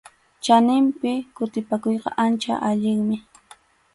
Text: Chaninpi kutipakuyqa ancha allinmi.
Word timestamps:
Chaninpi 0.43 1.11
kutipakuyqa 1.35 2.09
ancha 2.23 2.53
allinmi. 2.69 3.17